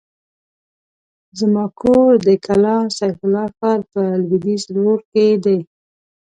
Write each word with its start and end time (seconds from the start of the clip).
زما 1.39 1.65
کور 1.79 2.11
د 2.27 2.29
کلا 2.45 2.77
سيف 2.97 3.17
الله 3.25 3.45
ښار 3.57 3.79
په 3.91 4.01
لوېديځ 4.27 4.61
لور 4.75 4.99
کې 5.11 5.27
دی. 5.45 5.59